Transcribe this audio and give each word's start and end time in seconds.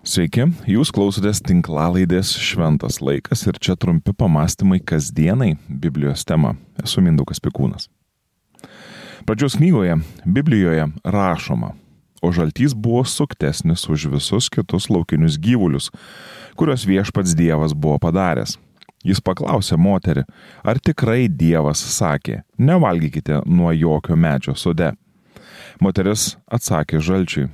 Sveiki, 0.00 0.46
jūs 0.64 0.88
klausotės 0.96 1.42
tinklalaidės 1.44 2.30
Šventas 2.40 3.02
laikas 3.04 3.42
ir 3.44 3.58
čia 3.60 3.74
trumpi 3.76 4.14
pamastymai 4.16 4.78
kasdienai 4.80 5.58
Biblijos 5.68 6.24
tema. 6.24 6.54
Esu 6.80 7.04
Mindaugas 7.04 7.36
Pikūnas. 7.44 7.90
Pradžios 9.28 9.58
knygoje 9.60 9.98
Biblijoje 10.24 10.88
rašoma, 11.04 11.74
o 12.24 12.32
žaltys 12.32 12.72
buvo 12.72 13.04
suktesnis 13.04 13.84
už 13.92 14.08
visus 14.16 14.48
kitus 14.48 14.88
laukinius 14.88 15.36
gyvulius, 15.36 15.92
kuriuos 16.56 16.88
viešpats 16.88 17.36
Dievas 17.36 17.76
buvo 17.76 18.00
padaręs. 18.00 18.56
Jis 19.04 19.20
paklausė 19.20 19.76
moterį, 19.76 20.24
ar 20.64 20.80
tikrai 20.80 21.28
Dievas 21.28 21.84
sakė, 21.92 22.40
nevalgykite 22.56 23.44
nuo 23.44 23.76
jokio 23.76 24.16
medžio 24.16 24.56
sode. 24.56 24.94
Moteris 25.76 26.38
atsakė 26.48 27.04
žalčiui, 27.04 27.50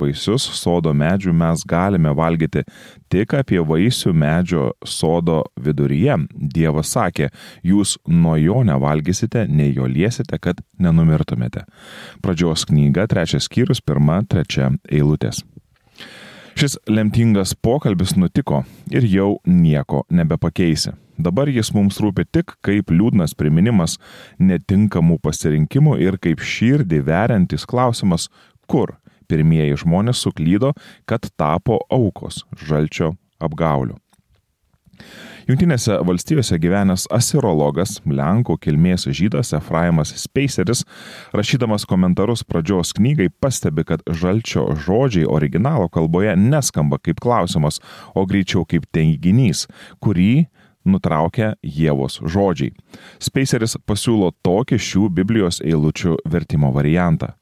vaisius 0.00 0.44
sodo 0.58 0.92
medžių 0.96 1.32
mes 1.36 1.64
galime 1.68 2.12
valgyti 2.16 2.64
tik 3.12 3.34
apie 3.38 3.60
vaisių 3.64 4.12
medžio 4.12 4.70
sodo 4.84 5.42
viduryje. 5.56 6.18
Dievas 6.34 6.92
sakė, 6.96 7.30
jūs 7.62 7.96
nuo 8.06 8.36
jo 8.40 8.62
nevalgysite, 8.66 9.46
nei 9.48 9.72
jo 9.76 9.88
liesite, 9.88 10.38
kad 10.38 10.60
nenumirtumėte. 10.78 11.64
Pradžios 12.22 12.66
knyga, 12.68 13.08
trečias 13.08 13.48
skyrius, 13.48 13.80
pirma, 13.84 14.22
trečia 14.28 14.72
eilutės. 14.90 15.44
Šis 16.58 16.74
lemtingas 16.90 17.52
pokalbis 17.54 18.16
nutiko 18.18 18.64
ir 18.90 19.04
jau 19.06 19.36
nieko 19.46 20.02
nebepakeisi. 20.10 20.90
Dabar 21.18 21.50
jis 21.50 21.70
mums 21.74 22.00
rūpi 22.02 22.24
tik 22.34 22.56
kaip 22.66 22.90
liūdnas 22.90 23.36
priminimas 23.38 23.96
netinkamų 24.42 25.20
pasirinkimų 25.22 25.96
ir 26.02 26.18
kaip 26.22 26.42
širdį 26.42 27.00
veriantis 27.06 27.66
klausimas, 27.66 28.26
kur 28.70 28.96
pirmieji 29.28 29.78
žmonės 29.84 30.24
suklydo, 30.24 30.74
kad 31.08 31.28
tapo 31.36 31.80
aukos 31.92 32.44
žalčio 32.58 33.14
apgaulių. 33.38 33.98
Junktinėse 35.48 35.94
valstijose 36.04 36.58
gyvenęs 36.60 37.06
asirologas, 37.14 37.94
Lenkų 38.04 38.58
kilmės 38.60 39.06
žydas 39.16 39.54
Efraimas 39.56 40.10
Spaceris, 40.20 40.82
rašydamas 41.32 41.86
komentarus 41.88 42.42
pradžios 42.44 42.92
knygai, 42.98 43.30
pastebi, 43.40 43.86
kad 43.88 44.04
žalčio 44.04 44.66
žodžiai 44.76 45.24
originalo 45.24 45.88
kalboje 45.88 46.36
neskamba 46.36 47.00
kaip 47.00 47.22
klausimas, 47.24 47.80
o 48.12 48.26
greičiau 48.28 48.66
kaip 48.68 48.84
teiginys, 48.92 49.64
kurį 50.04 50.50
nutraukia 50.84 51.54
Jėvos 51.64 52.20
žodžiai. 52.28 52.74
Spaceris 53.16 53.78
pasiūlo 53.88 54.34
tokį 54.44 54.76
šių 54.76 55.08
Biblijos 55.16 55.64
eilučių 55.64 56.18
vertimo 56.28 56.74
variantą. 56.76 57.37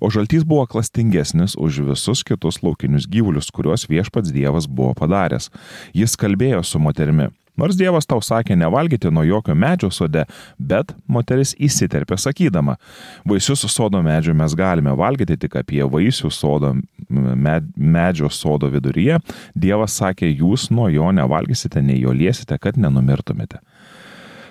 O 0.00 0.10
žaltys 0.12 0.44
buvo 0.44 0.66
klastingesnis 0.70 1.56
už 1.56 1.82
visus 1.92 2.24
kitus 2.26 2.62
laukinius 2.62 3.08
gyvulius, 3.10 3.50
kuriuos 3.50 3.88
viešpats 3.90 4.34
Dievas 4.34 4.68
buvo 4.68 4.94
padaręs. 4.98 5.50
Jis 5.96 6.16
kalbėjo 6.20 6.62
su 6.64 6.82
moterimi. 6.82 7.30
Nors 7.56 7.76
Dievas 7.78 8.04
tau 8.04 8.20
sakė 8.20 8.52
nevalgyti 8.58 9.08
nuo 9.08 9.22
jokio 9.24 9.54
medžio 9.56 9.88
sode, 9.92 10.26
bet 10.58 10.92
moteris 11.08 11.54
įsiterpė 11.56 12.18
sakydama, 12.20 12.76
vaisius 13.24 13.64
sodo 13.72 14.02
medžio 14.04 14.34
mes 14.36 14.52
galime 14.56 14.92
valgyti 14.96 15.38
tik 15.40 15.56
apie 15.62 15.80
vaisių 15.80 16.30
sodo, 16.32 16.74
med, 17.08 17.70
medžio 17.76 18.28
sodo 18.28 18.68
viduryje. 18.72 19.22
Dievas 19.56 19.96
sakė, 19.96 20.28
jūs 20.28 20.68
nuo 20.70 20.90
jo 20.92 21.08
nevalgysite, 21.16 21.80
nei 21.80 22.02
jo 22.02 22.12
liesite, 22.12 22.60
kad 22.60 22.76
nenumirtumėte. 22.76 23.62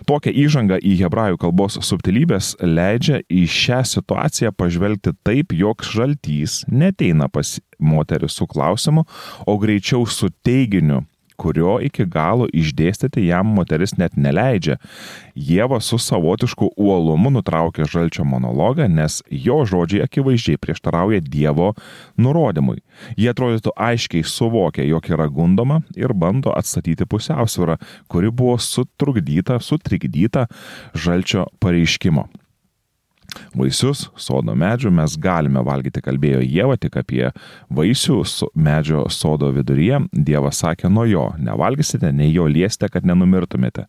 Tokia 0.05 0.29
įžanga 0.37 0.77
į 0.85 0.99
hebrajų 0.99 1.39
kalbos 1.41 1.79
subtilybės 1.81 2.53
leidžia 2.61 3.23
į 3.25 3.45
šią 3.49 3.81
situaciją 3.89 4.51
pažvelgti 4.53 5.15
taip, 5.25 5.55
jog 5.57 5.81
žaltys 5.81 6.61
neteina 6.69 7.25
pas 7.25 7.55
moterį 7.81 8.29
su 8.29 8.45
klausimu, 8.45 9.05
o 9.49 9.57
greičiau 9.61 10.05
su 10.05 10.29
teiginiu 10.45 11.01
kurio 11.37 11.77
iki 11.83 12.05
galo 12.09 12.47
išdėstyti 12.53 13.25
jam 13.27 13.53
moteris 13.57 13.95
net 13.99 14.15
neleidžia. 14.19 14.77
Jėva 15.35 15.81
su 15.83 15.99
savotišku 16.01 16.71
uolumu 16.75 17.31
nutraukė 17.35 17.87
žalčio 17.89 18.25
monologą, 18.27 18.87
nes 18.87 19.21
jo 19.29 19.63
žodžiai 19.67 20.05
akivaizdžiai 20.05 20.61
prieštarauja 20.61 21.23
Dievo 21.25 21.73
nurodymui. 22.17 22.81
Jie 23.19 23.31
atrodytų 23.33 23.75
aiškiai 23.75 24.23
suvokia, 24.27 24.85
jog 24.87 25.11
yra 25.11 25.27
gundoma 25.27 25.81
ir 25.97 26.13
bando 26.13 26.55
atstatyti 26.55 27.07
pusiausvyrą, 27.09 27.77
kuri 28.07 28.31
buvo 28.31 28.57
sutrukdyta, 28.61 29.59
sutrikdyta 29.59 30.47
žalčio 30.95 31.49
pareiškimo. 31.59 32.29
Vaisius 33.55 34.07
sodo 34.19 34.55
medžių 34.57 34.91
mes 34.95 35.17
galime 35.21 35.63
valgyti, 35.65 36.03
kalbėjo 36.05 36.41
Jėva 36.43 36.79
tik 36.81 36.97
apie 37.01 37.29
vaisių 37.73 38.21
medžio 38.55 39.05
sodo 39.09 39.51
viduryje. 39.55 40.05
Dievas 40.11 40.63
sakė, 40.63 40.89
nuo 40.89 41.05
jo 41.09 41.29
nevalgysite, 41.39 42.11
nei 42.11 42.33
jo 42.33 42.47
liesite, 42.51 42.89
kad 42.91 43.07
nenumirtumėte. 43.07 43.87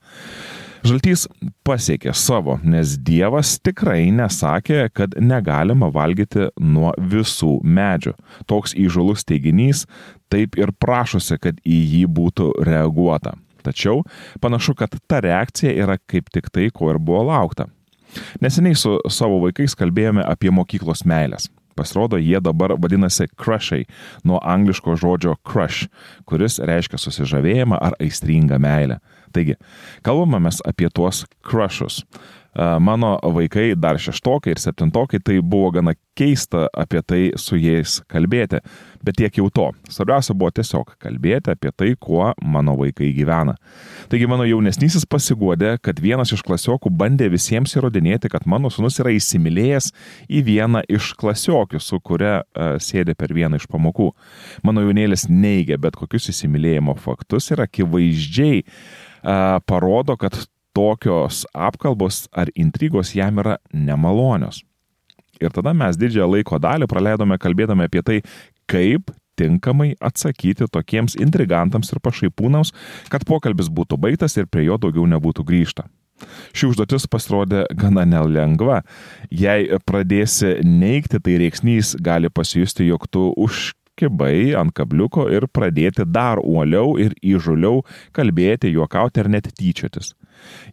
Žaltys 0.86 1.24
pasiekė 1.66 2.12
savo, 2.14 2.60
nes 2.62 2.92
Dievas 3.02 3.56
tikrai 3.64 4.12
nesakė, 4.14 4.84
kad 4.94 5.16
negalima 5.18 5.88
valgyti 5.90 6.50
nuo 6.62 6.92
visų 6.98 7.56
medžių. 7.64 8.12
Toks 8.46 8.76
įžulus 8.78 9.26
teiginys 9.26 9.86
taip 10.30 10.54
ir 10.60 10.70
prašosi, 10.78 11.40
kad 11.42 11.58
į 11.66 11.80
jį 11.94 12.04
būtų 12.18 12.52
reaguota. 12.68 13.34
Tačiau 13.66 14.04
panašu, 14.40 14.76
kad 14.78 14.94
ta 15.10 15.18
reakcija 15.24 15.72
yra 15.74 15.98
kaip 15.98 16.30
tik 16.30 16.52
tai, 16.54 16.68
ko 16.70 16.92
ir 16.92 17.02
buvo 17.02 17.24
laukta. 17.32 17.66
Neseniai 18.40 18.76
su 18.78 18.96
savo 19.12 19.40
vaikais 19.44 19.76
kalbėjome 19.78 20.24
apie 20.26 20.52
mokyklos 20.54 21.04
meilės. 21.08 21.50
Pasirodo, 21.76 22.16
jie 22.16 22.38
dabar 22.40 22.72
vadinasi 22.80 23.26
crushai, 23.36 23.82
nuo 24.24 24.38
angliško 24.40 24.94
žodžio 24.96 25.34
crush, 25.44 25.90
kuris 26.24 26.56
reiškia 26.56 26.96
susižavėjimą 27.02 27.76
ar 27.76 27.98
aistringą 28.00 28.56
meilę. 28.62 28.96
Taigi, 29.36 29.58
kalbame 30.06 30.40
mes 30.46 30.62
apie 30.64 30.88
tuos 30.88 31.26
crushus. 31.44 32.00
Mano 32.56 33.18
vaikai, 33.20 33.74
dar 33.76 33.98
šeštokai 34.00 34.54
ir 34.54 34.60
septintokai, 34.62 35.18
tai 35.20 35.42
buvo 35.44 35.74
gana 35.74 35.92
keista 36.16 36.62
apie 36.72 37.02
tai 37.04 37.18
su 37.36 37.58
jais 37.60 37.98
kalbėti, 38.08 38.62
bet 39.04 39.18
tiek 39.18 39.36
jau 39.36 39.50
to. 39.52 39.66
Svarbiausia 39.92 40.32
buvo 40.32 40.48
tiesiog 40.56 40.94
kalbėti 41.02 41.52
apie 41.52 41.68
tai, 41.76 41.90
kuo 42.00 42.30
mano 42.40 42.72
vaikai 42.80 43.10
gyvena. 43.12 43.58
Taigi 44.08 44.30
mano 44.30 44.46
jaunesnysis 44.48 45.04
pasiguodė, 45.04 45.74
kad 45.84 46.00
vienas 46.00 46.32
iš 46.32 46.40
klasiokų 46.48 46.94
bandė 46.96 47.28
visiems 47.34 47.76
įrodinėti, 47.76 48.32
kad 48.32 48.48
mano 48.48 48.72
sunus 48.72 48.96
yra 49.04 49.12
įsimylėjęs 49.18 49.92
į 50.32 50.42
vieną 50.48 50.86
iš 50.88 51.12
klasiokių, 51.20 51.82
su 51.84 52.00
kuria 52.00 52.40
sėdė 52.56 53.18
per 53.20 53.36
vieną 53.36 53.60
iš 53.60 53.68
pamokų. 53.68 54.14
Mano 54.64 54.88
jaunėlis 54.88 55.28
neigia 55.28 55.76
bet 55.76 56.00
kokius 56.00 56.32
įsimylėjimo 56.32 56.96
faktus 57.04 57.52
ir 57.52 57.66
akivaizdžiai 57.68 58.64
parodo, 59.68 60.16
kad 60.16 60.46
tokios 60.76 61.44
apkalbos 61.56 62.26
ar 62.36 62.52
intrigos 62.54 63.14
jam 63.16 63.40
yra 63.40 63.56
nemalonios. 63.72 64.62
Ir 65.40 65.52
tada 65.52 65.72
mes 65.76 65.96
didžiąją 66.00 66.28
laiko 66.32 66.60
dalį 66.60 66.88
praleidome 66.88 67.36
kalbėdami 67.40 67.88
apie 67.88 68.02
tai, 68.04 68.18
kaip 68.68 69.12
tinkamai 69.36 69.92
atsakyti 70.00 70.68
tokiems 70.72 71.16
intrigantams 71.20 71.92
ir 71.92 72.00
pašaipūnams, 72.04 72.72
kad 73.12 73.26
pokalbis 73.28 73.68
būtų 73.68 73.98
baigtas 74.00 74.36
ir 74.40 74.48
prie 74.48 74.66
jo 74.68 74.78
daugiau 74.80 75.04
nebūtų 75.12 75.44
grįžta. 75.48 75.86
Ši 76.56 76.70
užduotis 76.70 77.04
pasirodė 77.12 77.66
gana 77.76 78.06
nelengva. 78.08 78.80
Jei 79.28 79.68
pradėsi 79.84 80.54
neikti, 80.64 81.20
tai 81.20 81.36
reiksnys 81.42 81.92
gali 82.00 82.32
pasijusti, 82.32 82.86
jog 82.88 83.04
tu 83.12 83.26
užkibai 83.36 84.54
ant 84.56 84.72
kabliuko 84.76 85.26
ir 85.28 85.44
pradėti 85.52 86.08
dar 86.08 86.40
uoliau 86.40 86.96
ir 86.96 87.12
įžuliau 87.20 87.84
kalbėti, 88.16 88.72
juokauti 88.72 89.20
ar 89.20 89.28
net 89.36 89.52
tyčiotis. 89.52 90.14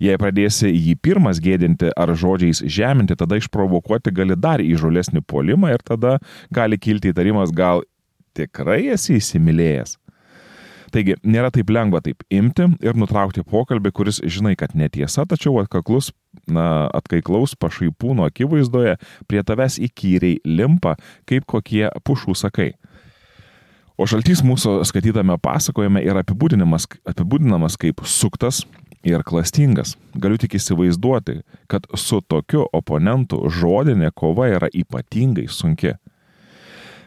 Jei 0.01 0.19
pradėsi 0.19 0.71
jį 0.71 0.95
pirmas 1.01 1.39
gėdinti 1.43 1.91
ar 1.97 2.13
žodžiais 2.17 2.63
žeminti, 2.65 3.17
tada 3.19 3.37
išprovokuoti 3.39 4.13
gali 4.15 4.37
dar 4.37 4.63
įžulesnį 4.63 5.23
polimą 5.27 5.73
ir 5.73 5.83
tada 5.85 6.17
gali 6.53 6.79
kilti 6.81 7.13
įtarimas, 7.13 7.53
gal 7.55 7.83
tikrai 8.37 8.81
esi 8.95 9.19
įsimylėjęs. 9.19 9.97
Taigi, 10.93 11.15
nėra 11.25 11.49
taip 11.49 11.71
lengva 11.73 12.03
taip 12.05 12.21
imti 12.29 12.67
ir 12.85 12.97
nutraukti 12.99 13.41
pokalbį, 13.49 13.91
kuris 13.97 14.19
žinai, 14.29 14.53
kad 14.57 14.75
netiesa, 14.77 15.25
tačiau 15.25 15.57
atkaklus, 15.63 16.11
na, 16.45 16.85
atkaiklaus 16.93 17.55
pašaipūno 17.57 18.27
akivaizdoje 18.29 18.99
prie 19.29 19.41
tavęs 19.41 19.79
įkyriai 19.87 20.37
limpa, 20.45 20.93
kaip 21.29 21.47
kokie 21.49 21.87
pušų 22.05 22.37
sakai. 22.37 22.73
O 23.97 24.05
šaltys 24.09 24.43
mūsų 24.45 24.79
skaitytame 24.89 25.39
pasakojime 25.41 26.01
yra 26.05 26.21
apibūdinamas, 26.21 26.85
apibūdinamas 27.09 27.77
kaip 27.81 28.05
suktas, 28.09 28.61
ir 29.03 29.23
klastingas. 29.27 29.97
Galiu 30.15 30.39
tik 30.39 30.55
įsivaizduoti, 30.59 31.41
kad 31.71 31.85
su 31.99 32.21
tokiu 32.21 32.65
oponentu 32.73 33.43
žodinė 33.51 34.11
kova 34.15 34.49
yra 34.51 34.71
ypatingai 34.73 35.47
sunki. 35.51 35.93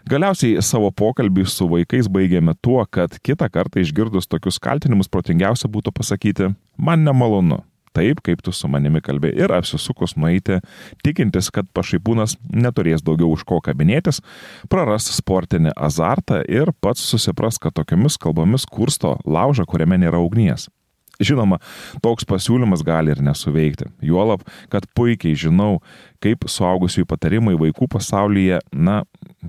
Galiausiai 0.07 0.63
savo 0.63 0.93
pokalbį 0.95 1.49
su 1.51 1.67
vaikais 1.67 2.07
baigėme 2.13 2.55
tuo, 2.63 2.79
kad 2.87 3.17
kitą 3.27 3.49
kartą 3.51 3.83
išgirdus 3.83 4.29
tokius 4.31 4.61
kaltinimus 4.63 5.11
protingiausia 5.11 5.67
būtų 5.67 5.91
pasakyti, 5.97 6.53
man 6.79 7.03
nemalonu, 7.03 7.59
taip, 7.97 8.21
kaip 8.23 8.45
tu 8.47 8.55
su 8.55 8.71
manimi 8.71 9.01
kalbė 9.03 9.33
ir 9.35 9.51
apsisukus 9.57 10.15
nueiti, 10.15 10.61
tikintis, 11.03 11.51
kad 11.51 11.67
pašaipūnas 11.75 12.37
neturės 12.55 13.03
daugiau 13.03 13.33
už 13.35 13.43
ko 13.49 13.59
kabinėtis, 13.65 14.23
praras 14.71 15.09
sportinį 15.17 15.75
azartą 15.75 16.45
ir 16.47 16.71
pats 16.79 17.03
susipras, 17.03 17.59
kad 17.59 17.75
tokiomis 17.75 18.21
kalbomis 18.23 18.69
kursto 18.71 19.17
laužą, 19.27 19.67
kuriame 19.67 19.99
nėra 20.05 20.23
ugnies. 20.23 20.69
Žinoma, 21.23 21.57
toks 22.05 22.27
pasiūlymas 22.29 22.83
gali 22.85 23.15
ir 23.15 23.23
nesuveikti. 23.25 23.89
Juolab, 24.05 24.43
kad 24.73 24.85
puikiai 24.97 25.37
žinau, 25.39 25.79
kaip 26.21 26.45
suaugusiųjų 26.51 27.09
patarimai 27.09 27.55
vaikų 27.61 27.89
pasaulyje, 27.95 28.61
na, 28.73 28.99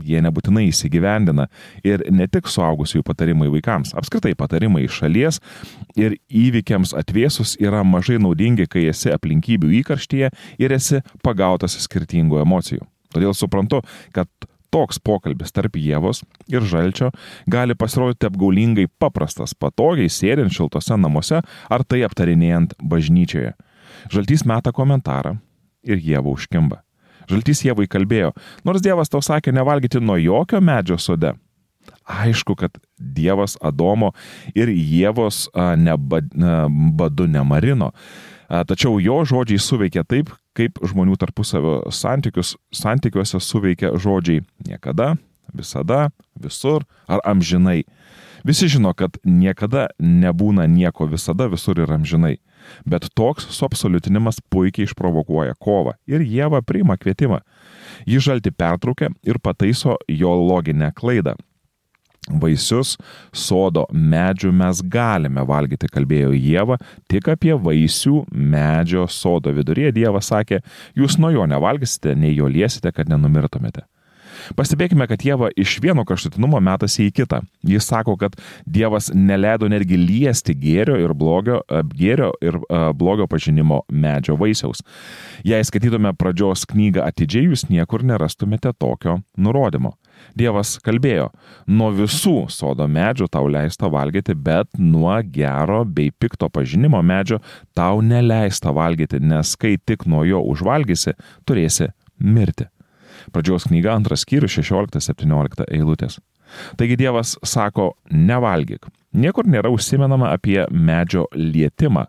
jie 0.07 0.21
nebūtinai 0.23 0.67
įsigyvendina. 0.69 1.47
Ir 1.83 2.05
ne 2.13 2.29
tik 2.31 2.47
suaugusiųjų 2.51 3.03
patarimai 3.07 3.49
vaikams, 3.51 3.91
apskritai 3.99 4.31
patarimai 4.39 4.85
iš 4.87 5.01
šalies 5.01 5.41
ir 5.99 6.15
įvykiams 6.31 6.95
atvėsus 6.97 7.57
yra 7.59 7.83
mažai 7.83 8.21
naudingi, 8.23 8.69
kai 8.71 8.87
esi 8.91 9.11
aplinkybių 9.11 9.73
įkarštyje 9.81 10.31
ir 10.63 10.75
esi 10.77 11.03
pagautas 11.25 11.75
skirtingų 11.83 12.39
emocijų. 12.45 12.87
Todėl 13.11 13.35
suprantu, 13.35 13.81
kad 14.15 14.29
toks 14.73 14.99
pokalbis 14.99 15.53
tarp 15.55 15.77
Jėvos 15.79 16.23
ir 16.51 16.65
Žalčio 16.65 17.11
gali 17.49 17.75
pasirodyti 17.75 18.27
apgaulingai 18.29 18.87
paprastas, 18.99 19.55
patogiai 19.55 20.11
sėdint 20.11 20.53
šiltose 20.53 20.97
namuose 20.99 21.41
ar 21.43 21.85
tai 21.87 22.03
aptarinėjant 22.07 22.75
bažnyčioje. 22.81 23.53
Žaltys 24.13 24.45
meta 24.47 24.73
komentarą 24.75 25.37
ir 25.87 26.01
Jėva 26.03 26.33
užkimba. 26.33 26.83
Žaltys 27.27 27.65
Jėvai 27.65 27.89
kalbėjo, 27.91 28.31
nors 28.63 28.83
Dievas 28.83 29.11
tau 29.11 29.19
sakė 29.23 29.51
nevalgyti 29.55 29.99
nuo 29.99 30.15
jokio 30.19 30.61
medžio 30.63 30.99
sode. 31.01 31.33
Aišku, 32.07 32.55
kad 32.59 32.75
Dievas 32.99 33.57
Adomo 33.63 34.13
ir 34.55 34.71
Jėvos 34.71 35.47
nebadu 35.55 37.27
nemarino, 37.31 37.91
tačiau 38.47 38.99
jo 39.03 39.21
žodžiai 39.27 39.61
suveikė 39.61 40.03
taip, 40.07 40.31
kaip 40.57 40.79
žmonių 40.81 41.17
tarpusavio 41.19 41.79
santykiuose 41.91 43.41
suveikia 43.43 43.93
žodžiai 43.99 44.43
niekada, 44.67 45.15
visada, 45.53 46.09
visur 46.39 46.85
ar 47.07 47.21
amžinai. 47.25 47.83
Visi 48.47 48.69
žino, 48.71 48.93
kad 48.95 49.17
niekada 49.25 49.89
nebūna 49.99 50.67
nieko 50.71 51.07
visada, 51.09 51.49
visur 51.51 51.79
ir 51.81 51.91
amžinai. 51.91 52.37
Bet 52.87 53.09
toks 53.15 53.47
suabsoliutinimas 53.55 54.41
puikiai 54.51 54.87
išprovokuoja 54.87 55.55
kovą 55.59 55.95
ir 56.07 56.23
Jėva 56.23 56.61
priima 56.63 56.97
kvietimą. 56.99 57.41
Ji 58.07 58.19
žalti 58.23 58.51
pertraukia 58.51 59.11
ir 59.23 59.39
pataiso 59.43 59.95
jo 60.07 60.33
loginę 60.35 60.91
klaidą 60.95 61.37
vaisius 62.27 62.95
sodo 63.35 63.85
medžių 63.91 64.51
mes 64.55 64.81
galime 64.83 65.43
valgyti, 65.47 65.89
kalbėjo 65.91 66.33
Jėva, 66.35 66.79
tik 67.11 67.29
apie 67.31 67.53
vaisių 67.55 68.25
medžio 68.31 69.07
sodo 69.11 69.53
viduryje 69.55 69.93
Dievas 69.95 70.31
sakė, 70.33 70.61
jūs 70.97 71.19
nuo 71.21 71.31
jo 71.33 71.45
nevalgysite, 71.49 72.15
nei 72.15 72.35
jo 72.35 72.49
liesite, 72.51 72.91
kad 72.91 73.09
nenumirtumėte. 73.11 73.85
Pastebėkime, 74.55 75.07
kad 75.09 75.23
Jėva 75.25 75.49
iš 75.59 75.77
vieno 75.83 76.05
kraštutinumo 76.07 76.59
metasi 76.63 77.07
į 77.07 77.13
kitą. 77.19 77.41
Jis 77.67 77.87
sako, 77.89 78.15
kad 78.19 78.37
Dievas 78.63 79.09
neleido 79.15 79.67
netgi 79.71 79.97
liesti 79.99 80.55
gėrio 80.55 80.97
ir 81.01 81.13
blogio, 81.17 81.61
gėrio 81.97 82.31
ir 82.43 82.59
uh, 82.61 82.91
blogio 82.95 83.27
pažinimo 83.27 83.81
medžio 83.91 84.37
vaisiaus. 84.39 84.83
Jei 85.47 85.63
skaitytume 85.67 86.13
pradžios 86.19 86.67
knygą 86.69 87.03
atidžiai, 87.07 87.49
jūs 87.49 87.67
niekur 87.71 88.05
nerastumėte 88.07 88.71
tokio 88.79 89.19
nurodymo. 89.37 89.97
Dievas 90.37 90.75
kalbėjo, 90.85 91.31
nuo 91.67 91.89
visų 91.95 92.47
sodo 92.53 92.85
medžių 92.91 93.27
tau 93.33 93.47
leista 93.49 93.89
valgyti, 93.91 94.35
bet 94.35 94.69
nuo 94.77 95.15
gero 95.33 95.83
bei 95.85 96.11
pikto 96.11 96.49
pažinimo 96.53 97.01
medžio 97.01 97.39
tau 97.77 98.01
neleista 98.05 98.73
valgyti, 98.75 99.19
nes 99.19 99.55
kai 99.57 99.77
tik 99.77 100.05
nuo 100.05 100.23
jo 100.27 100.43
užvalgysi, 100.53 101.15
turėsi 101.47 101.91
mirti. 102.19 102.69
Pradžios 103.33 103.67
knyga 103.67 103.95
antras 103.97 104.23
skyrius 104.23 104.59
16-17 104.59 105.65
eilutės. 105.73 106.19
Taigi 106.79 106.95
Dievas 106.99 107.35
sako, 107.43 107.91
nevalgyk. 108.11 108.87
Niekur 109.17 109.47
nėra 109.49 109.71
užsimenama 109.73 110.31
apie 110.35 110.61
medžio 110.71 111.25
lietimą. 111.35 112.05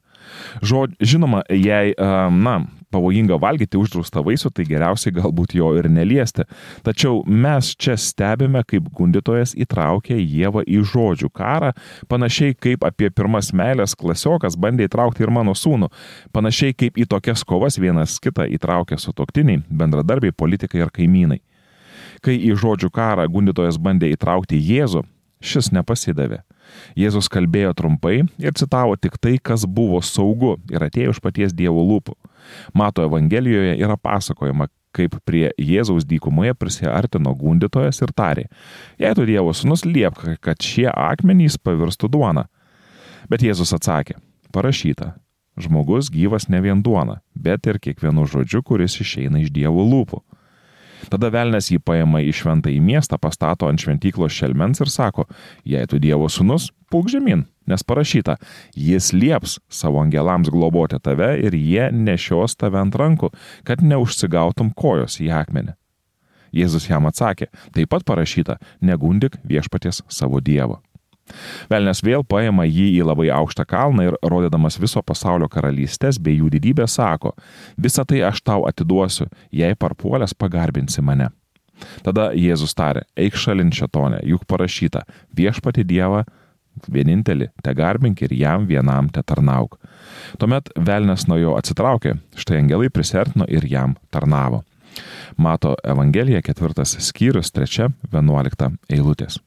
Žod, 0.62 0.98
žinoma, 1.00 1.42
jei, 1.48 1.94
na, 1.96 2.58
pavojinga 2.92 3.38
valgyti 3.40 3.78
uždraustą 3.78 4.22
vaisių, 4.26 4.50
tai 4.54 4.66
geriausiai 4.68 5.14
galbūt 5.16 5.54
jo 5.58 5.70
ir 5.78 5.88
neliesti. 5.92 6.46
Tačiau 6.86 7.22
mes 7.26 7.72
čia 7.76 7.96
stebime, 8.00 8.62
kaip 8.68 8.88
gundytojas 8.94 9.54
įtraukė 9.58 10.18
Jėvą 10.18 10.64
į 10.68 10.82
žodžių 10.92 11.30
karą, 11.34 11.74
panašiai 12.08 12.56
kaip 12.56 12.86
apie 12.88 13.10
pirmas 13.10 13.52
meilės 13.52 13.96
klasiokas 13.98 14.56
bandė 14.56 14.88
įtraukti 14.88 15.24
ir 15.24 15.34
mano 15.34 15.54
sūnų, 15.56 15.90
panašiai 16.32 16.76
kaip 16.76 16.98
į 16.98 17.08
tokias 17.10 17.44
kovas 17.44 17.78
vienas 17.80 18.18
kitą 18.22 18.48
įtraukė 18.56 18.98
sutoktiniai, 19.00 19.62
bendradarbiai, 19.68 20.32
politikai 20.32 20.82
ir 20.84 20.92
kaimynai. 20.94 21.42
Kai 22.24 22.34
į 22.34 22.56
žodžių 22.58 22.90
karą 22.90 23.28
gundytojas 23.30 23.78
bandė 23.78 24.10
įtraukti 24.10 24.58
Jėzų, 24.58 25.04
šis 25.40 25.70
nepasidavė. 25.74 26.42
Jėzus 26.98 27.30
kalbėjo 27.32 27.72
trumpai 27.78 28.22
ir 28.42 28.56
citavo 28.58 28.96
tik 29.00 29.16
tai, 29.22 29.36
kas 29.38 29.64
buvo 29.64 30.00
saugu 30.04 30.56
ir 30.72 30.84
atėjo 30.84 31.14
iš 31.14 31.22
paties 31.24 31.54
Dievo 31.56 31.84
lūpų. 31.86 32.16
Mato 32.74 33.04
Evangelijoje 33.06 33.76
yra 33.78 33.96
pasakojama, 33.96 34.68
kaip 34.96 35.18
prie 35.28 35.50
Jėzaus 35.60 36.06
dykumoje 36.08 36.54
prisiartino 36.58 37.34
gundytojas 37.38 38.00
ir 38.02 38.12
tarė, 38.16 38.46
jei 39.00 39.14
tu 39.14 39.26
Dievo 39.28 39.52
sunus 39.54 39.84
liepk, 39.86 40.38
kad 40.44 40.62
šie 40.64 40.88
akmenys 40.90 41.58
pavirstų 41.60 42.10
duona. 42.12 42.48
Bet 43.28 43.44
Jėzus 43.44 43.74
atsakė, 43.76 44.16
parašyta, 44.54 45.12
žmogus 45.60 46.08
gyvas 46.14 46.48
ne 46.48 46.62
vien 46.64 46.82
duona, 46.82 47.20
bet 47.34 47.68
ir 47.68 47.80
kiekvienu 47.82 48.26
žodžiu, 48.30 48.62
kuris 48.64 48.96
išeina 49.02 49.42
iš 49.42 49.52
Dievo 49.54 49.84
lūpų. 49.84 50.22
Tada 51.12 51.30
velnės 51.30 51.70
jį 51.70 51.78
paima 51.84 52.20
į 52.24 52.32
šventą 52.34 52.72
į 52.72 52.80
miestą, 52.82 53.20
pastato 53.22 53.68
ant 53.70 53.80
šventyklos 53.80 54.34
šelmens 54.34 54.82
ir 54.82 54.90
sako, 54.90 55.28
jei 55.64 55.86
tu 55.86 56.00
Dievo 56.02 56.26
sunus, 56.32 56.72
pūk 56.90 57.12
žemyn, 57.12 57.44
nes 57.68 57.84
parašyta, 57.84 58.38
jis 58.76 59.12
lieps 59.12 59.58
savo 59.68 60.00
angelams 60.02 60.50
globoti 60.52 61.00
tave 61.02 61.34
ir 61.42 61.56
jie 61.56 61.90
nešios 61.92 62.56
tave 62.58 62.80
ant 62.80 62.96
rankų, 62.96 63.30
kad 63.68 63.84
neužsigautum 63.84 64.72
kojos 64.76 65.20
į 65.22 65.30
akmenį. 65.42 65.76
Jėzus 66.54 66.88
jam 66.88 67.06
atsakė, 67.08 67.50
taip 67.76 67.90
pat 67.92 68.04
parašyta, 68.08 68.56
negundik 68.80 69.36
viešpaties 69.44 70.02
savo 70.08 70.40
Dievo. 70.40 70.80
Velnes 71.68 72.00
vėl 72.04 72.22
paima 72.24 72.64
jį 72.64 72.86
į 72.96 73.02
labai 73.04 73.28
aukštą 73.34 73.66
kalną 73.68 74.06
ir, 74.08 74.16
rodydamas 74.24 74.78
viso 74.80 75.02
pasaulio 75.04 75.48
karalystės 75.52 76.16
bei 76.16 76.38
jų 76.38 76.48
didybę, 76.56 76.86
sako, 76.88 77.34
visą 77.76 78.06
tai 78.08 78.22
aš 78.30 78.40
tau 78.40 78.64
atiduosiu, 78.68 79.28
jei 79.52 79.76
parpuolės 79.76 80.32
pagarbinsi 80.32 81.04
mane. 81.04 81.28
Tada 82.02 82.30
Jėzus 82.34 82.74
tarė, 82.74 83.04
eik 83.14 83.36
šalin 83.38 83.70
šetonė, 83.74 84.22
juk 84.26 84.46
parašyta, 84.50 85.04
viešpati 85.36 85.84
Dievą 85.86 86.24
vienintelį 86.86 87.50
te 87.64 87.74
garbink 87.74 88.22
ir 88.22 88.34
jam 88.36 88.66
vienam 88.68 89.08
te 89.12 89.22
tarnauk. 89.22 89.78
Tuomet 90.38 90.70
velnes 90.76 91.26
nuo 91.28 91.38
jo 91.40 91.56
atsitraukė, 91.58 92.16
štai 92.36 92.62
angelai 92.62 92.90
prisertino 92.92 93.46
ir 93.48 93.66
jam 93.68 93.96
tarnavo. 94.10 94.62
Mato 95.36 95.74
Evangelija 95.84 96.42
ketvirtas 96.42 96.96
skyrius, 97.08 97.52
trečia, 97.54 97.90
vienuolikta 98.12 98.72
eilutės. 98.90 99.38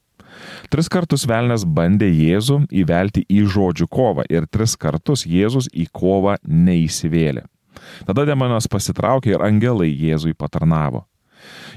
Tris 0.72 0.88
kartus 0.88 1.26
velnės 1.28 1.66
bandė 1.68 2.08
Jėzų 2.08 2.62
įvelti 2.82 3.24
į 3.28 3.44
žodžių 3.52 3.88
kovą 3.92 4.24
ir 4.32 4.48
tris 4.48 4.74
kartus 4.80 5.26
Jėzus 5.28 5.68
į 5.72 5.88
kovą 5.92 6.38
neįsivėlė. 6.46 7.44
Tada 8.08 8.24
demonas 8.28 8.68
pasitraukė 8.70 9.34
ir 9.34 9.44
angelai 9.44 9.90
Jėzui 9.90 10.34
patarnavo. 10.38 11.04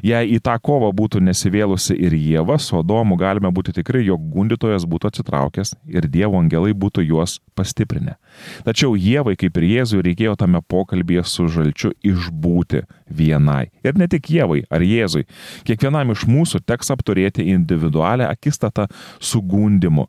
Jei 0.06 0.36
į 0.36 0.42
tą 0.46 0.56
kovą 0.62 0.92
būtų 0.96 1.22
nesivėlusi 1.26 1.96
ir 1.98 2.14
Jėva, 2.14 2.58
su 2.62 2.78
Adomu 2.80 3.18
galime 3.20 3.52
būti 3.54 3.74
tikri, 3.76 4.04
jog 4.06 4.22
gundytojas 4.34 4.86
būtų 4.90 5.12
atsitraukęs 5.12 5.76
ir 5.92 6.08
Dievo 6.12 6.40
angelai 6.42 6.74
būtų 6.76 7.06
juos 7.08 7.40
pastiprinę. 7.56 8.18
Tačiau 8.68 8.96
Jėvai, 9.00 9.36
kaip 9.40 9.58
ir 9.60 9.68
Jėzui, 9.70 10.04
reikėjo 10.06 10.36
tame 10.40 10.62
pokalbėje 10.62 11.24
su 11.30 11.48
žalčiu 11.52 11.94
išbūti 12.06 12.84
vienai. 13.10 13.70
Ir 13.86 13.98
ne 13.98 14.08
tik 14.12 14.30
Jėvai 14.30 14.66
ar 14.70 14.84
Jėzui. 14.86 15.26
Kiekvienam 15.68 16.12
iš 16.14 16.26
mūsų 16.30 16.62
teks 16.68 16.92
apturėti 16.94 17.46
individualią 17.54 18.30
akistatą 18.30 18.88
su 19.20 19.42
gundimu. 19.42 20.08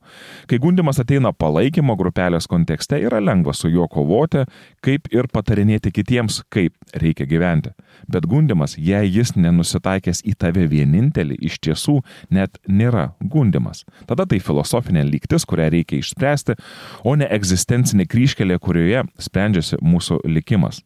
Kai 0.50 0.58
gundimas 0.62 1.00
ateina 1.02 1.32
palaikymo 1.32 1.96
grupelės 1.98 2.48
kontekste, 2.50 2.98
yra 3.00 3.20
lengva 3.22 3.54
su 3.56 3.70
juo 3.72 3.88
kovoti, 3.88 4.44
kaip 4.84 5.10
ir 5.14 5.30
patarinėti 5.32 5.92
kitiems, 5.94 6.42
kaip 6.52 6.75
reikia 6.94 7.26
gyventi. 7.28 7.72
Bet 8.10 8.26
gundimas, 8.28 8.76
jei 8.78 9.08
jis 9.10 9.34
nenusitaikęs 9.46 10.22
į 10.26 10.34
tave 10.40 10.66
vienintelį, 10.70 11.38
iš 11.48 11.60
tiesų 11.64 12.00
net 12.34 12.60
nėra 12.68 13.12
gundimas. 13.20 13.84
Tada 14.10 14.26
tai 14.28 14.42
filosofinė 14.42 15.06
lygtis, 15.06 15.46
kurią 15.48 15.70
reikia 15.78 16.00
išspręsti, 16.02 16.58
o 17.06 17.16
ne 17.18 17.30
egzistencinė 17.38 18.08
kryškelė, 18.10 18.60
kurioje 18.62 19.06
sprendžiasi 19.28 19.80
mūsų 19.82 20.22
likimas. 20.28 20.82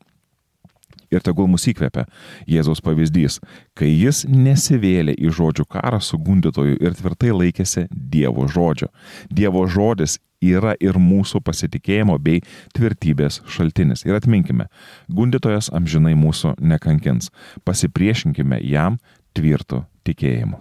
Ir 1.10 1.24
tegul 1.26 1.48
mus 1.50 1.64
įkvepia 1.66 2.04
Jėzaus 2.46 2.78
pavyzdys, 2.86 3.40
kai 3.74 3.88
jis 3.90 4.22
nesivėlė 4.30 5.16
į 5.18 5.32
žodžių 5.34 5.66
karą 5.70 5.98
su 6.02 6.18
gundytoju 6.22 6.78
ir 6.78 6.94
tvirtai 6.94 7.32
laikėsi 7.34 7.88
Dievo 7.90 8.46
žodžio. 8.46 8.92
Dievo 9.26 9.64
žodis 9.66 10.20
yra 10.40 10.74
ir 10.80 10.98
mūsų 11.00 11.42
pasitikėjimo 11.44 12.16
bei 12.22 12.40
tvirtybės 12.76 13.40
šaltinis. 13.50 14.04
Ir 14.08 14.16
atminkime, 14.18 14.68
gundytojas 15.12 15.70
amžinai 15.76 16.16
mūsų 16.18 16.56
nekankins. 16.60 17.30
Pasipriešinkime 17.68 18.60
jam 18.64 18.98
tvirtų 19.36 19.84
tikėjimu. 20.08 20.60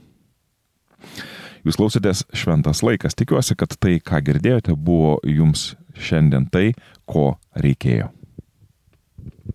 Jūs 1.68 1.76
klausėtės 1.80 2.24
šventas 2.36 2.84
laikas. 2.86 3.18
Tikiuosi, 3.20 3.56
kad 3.60 3.76
tai, 3.80 3.98
ką 4.00 4.22
girdėjote, 4.24 4.76
buvo 4.76 5.18
jums 5.28 5.74
šiandien 6.00 6.48
tai, 6.52 6.72
ko 7.10 7.34
reikėjo. 7.60 8.14